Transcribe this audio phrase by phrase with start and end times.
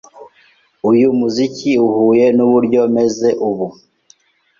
[0.89, 3.67] Uyu muziki uhuye nuburyo meze ubu.